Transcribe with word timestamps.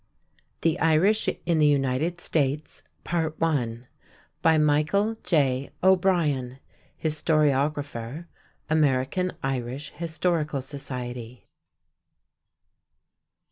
THE 0.61 0.79
IRISH 0.79 1.29
IN 1.45 1.59
THE 1.59 1.67
UNITED 1.67 2.19
STATES 2.19 2.81
By 3.05 4.57
MICHAEL 4.57 5.17
J. 5.23 5.69
O'BRIEN, 5.83 6.57
Historiographer, 6.99 8.25
American 8.67 9.33
Irish 9.43 9.91
Historical 9.91 10.63
Society. 10.63 11.45